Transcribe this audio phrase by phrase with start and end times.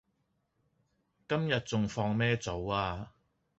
[1.29, 3.11] 今日仲放咩早呀